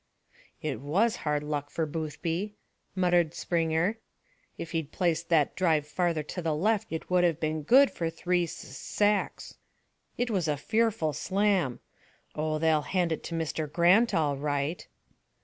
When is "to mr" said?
13.25-13.71